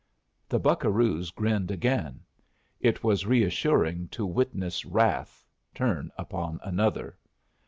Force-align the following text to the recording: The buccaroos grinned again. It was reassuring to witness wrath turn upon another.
The 0.49 0.57
buccaroos 0.59 1.29
grinned 1.29 1.69
again. 1.69 2.21
It 2.79 3.03
was 3.03 3.27
reassuring 3.27 4.07
to 4.07 4.25
witness 4.25 4.83
wrath 4.83 5.45
turn 5.75 6.11
upon 6.17 6.59
another. 6.63 7.19